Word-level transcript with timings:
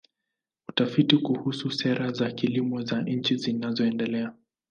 Utafiti 0.67 1.17
kuhusu 1.17 1.71
sera 1.71 2.11
za 2.13 2.31
kilimo 2.31 2.81
za 2.81 3.01
nchi 3.01 3.35
zinazoendelea. 3.37 4.33